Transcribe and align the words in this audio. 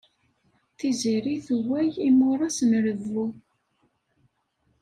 Tiziri 0.77 1.33
tuwey 1.45 1.89
imuras 2.07 2.57
n 2.69 2.71
rebbu. 2.85 3.25